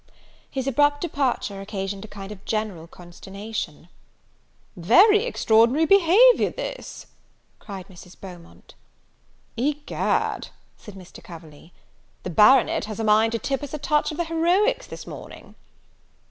[0.49, 3.87] His abrupt departure occasioned a kind of general consternation.
[4.75, 7.05] "Very extraordinary behavior this!"
[7.59, 8.19] cried Mrs.
[8.19, 8.73] Beaumont.
[9.57, 11.23] "Egad," said Mr.
[11.23, 11.71] Coverley,
[12.23, 15.53] "the baronet has a mind to tip us a touch of the heroics this morning!"